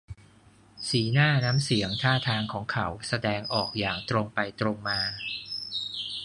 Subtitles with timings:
[0.89, 4.99] สีหน้า น้ำเสียง ท่าทางของเขาแสดงออกอย่างตรงไปตรงมา